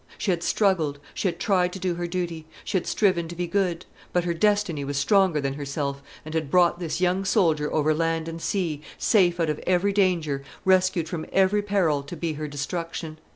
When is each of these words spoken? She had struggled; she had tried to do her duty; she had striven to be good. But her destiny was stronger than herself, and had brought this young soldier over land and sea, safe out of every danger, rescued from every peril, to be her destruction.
She 0.17 0.31
had 0.31 0.41
struggled; 0.41 0.97
she 1.13 1.27
had 1.27 1.39
tried 1.39 1.71
to 1.73 1.77
do 1.77 1.93
her 1.93 2.07
duty; 2.07 2.47
she 2.63 2.75
had 2.75 2.87
striven 2.87 3.27
to 3.27 3.35
be 3.35 3.45
good. 3.45 3.85
But 4.11 4.23
her 4.23 4.33
destiny 4.33 4.83
was 4.83 4.97
stronger 4.97 5.39
than 5.39 5.53
herself, 5.53 6.01
and 6.25 6.33
had 6.33 6.49
brought 6.49 6.79
this 6.79 6.99
young 6.99 7.23
soldier 7.23 7.71
over 7.71 7.93
land 7.93 8.27
and 8.27 8.41
sea, 8.41 8.81
safe 8.97 9.39
out 9.39 9.51
of 9.51 9.59
every 9.67 9.93
danger, 9.93 10.43
rescued 10.65 11.07
from 11.07 11.27
every 11.31 11.61
peril, 11.61 12.01
to 12.01 12.17
be 12.17 12.33
her 12.33 12.47
destruction. 12.47 13.19